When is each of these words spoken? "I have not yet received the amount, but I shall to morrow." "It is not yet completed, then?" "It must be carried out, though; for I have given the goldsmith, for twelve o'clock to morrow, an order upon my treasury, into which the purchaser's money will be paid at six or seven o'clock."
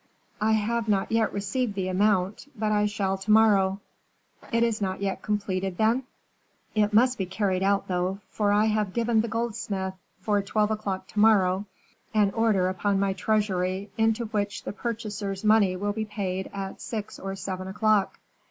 "I 0.41 0.53
have 0.53 0.87
not 0.87 1.11
yet 1.11 1.31
received 1.31 1.75
the 1.75 1.87
amount, 1.87 2.47
but 2.57 2.71
I 2.71 2.87
shall 2.87 3.19
to 3.19 3.29
morrow." 3.29 3.81
"It 4.51 4.63
is 4.63 4.81
not 4.81 4.99
yet 4.99 5.21
completed, 5.21 5.77
then?" 5.77 6.05
"It 6.73 6.91
must 6.91 7.19
be 7.19 7.27
carried 7.27 7.61
out, 7.61 7.87
though; 7.87 8.17
for 8.31 8.51
I 8.51 8.65
have 8.65 8.93
given 8.95 9.21
the 9.21 9.27
goldsmith, 9.27 9.93
for 10.19 10.41
twelve 10.41 10.71
o'clock 10.71 11.05
to 11.09 11.19
morrow, 11.19 11.67
an 12.15 12.31
order 12.31 12.67
upon 12.67 12.99
my 12.99 13.13
treasury, 13.13 13.91
into 13.95 14.25
which 14.25 14.63
the 14.63 14.73
purchaser's 14.73 15.43
money 15.43 15.75
will 15.75 15.93
be 15.93 16.05
paid 16.05 16.49
at 16.51 16.81
six 16.81 17.19
or 17.19 17.35
seven 17.35 17.67
o'clock." 17.67 18.17